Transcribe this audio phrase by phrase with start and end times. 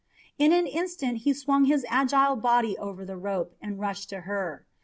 [0.39, 4.65] In an instant he swung his agile body over the rope and rushed to her.